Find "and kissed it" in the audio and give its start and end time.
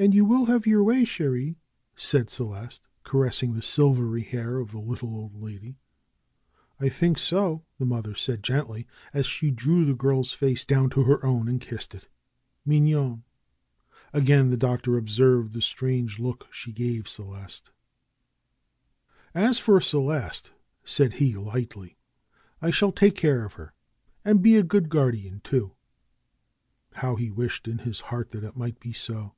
11.48-12.08